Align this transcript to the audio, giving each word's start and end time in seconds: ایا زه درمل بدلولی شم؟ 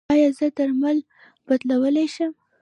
ایا 0.13 0.29
زه 0.37 0.45
درمل 0.57 0.97
بدلولی 1.47 2.07
شم؟ 2.13 2.31